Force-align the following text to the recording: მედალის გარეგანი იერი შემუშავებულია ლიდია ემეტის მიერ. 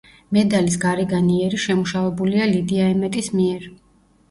მედალის 0.35 0.77
გარეგანი 0.85 1.35
იერი 1.43 1.61
შემუშავებულია 1.67 2.51
ლიდია 2.55 2.91
ემეტის 2.97 3.33
მიერ. 3.39 3.71